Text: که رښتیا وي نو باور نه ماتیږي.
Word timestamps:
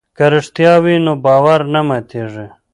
که 0.17 0.25
رښتیا 0.33 0.73
وي 0.83 0.95
نو 1.05 1.13
باور 1.25 1.59
نه 1.73 1.81
ماتیږي. 1.87 2.47